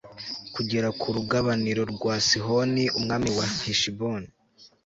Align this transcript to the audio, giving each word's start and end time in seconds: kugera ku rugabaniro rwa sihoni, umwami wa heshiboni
kugera 0.55 0.87
ku 0.99 1.07
rugabaniro 1.15 1.83
rwa 1.93 2.15
sihoni, 2.27 2.83
umwami 2.99 3.29
wa 3.37 3.45
heshiboni 3.63 4.29